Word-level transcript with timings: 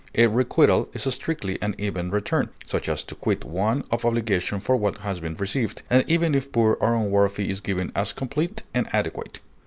A 0.15 0.25
requital 0.25 0.89
is 0.93 1.03
strictly 1.13 1.61
an 1.61 1.75
even 1.77 2.09
return, 2.09 2.49
such 2.65 2.89
as 2.89 3.03
to 3.03 3.13
quit 3.13 3.45
one 3.45 3.83
of 3.91 4.03
obligation 4.03 4.59
for 4.59 4.75
what 4.75 4.97
has 5.01 5.19
been 5.19 5.35
received, 5.35 5.83
and 5.91 6.03
even 6.07 6.33
if 6.33 6.51
poor 6.51 6.75
or 6.81 6.95
unworthy 6.95 7.51
is 7.51 7.61
given 7.61 7.91
as 7.95 8.11
complete 8.11 8.63
and 8.73 8.87
adequate. 8.95 9.41